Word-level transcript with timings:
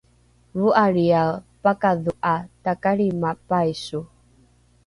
vo’alriae 0.59 1.27
pakadho’a 1.63 2.35
takalrima 2.63 3.31
paiso 3.47 3.99